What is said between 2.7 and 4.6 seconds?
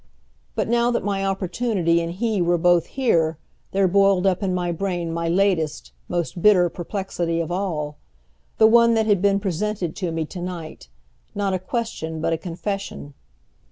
here there boiled up in